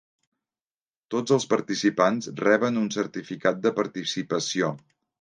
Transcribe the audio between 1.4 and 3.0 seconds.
participants reben un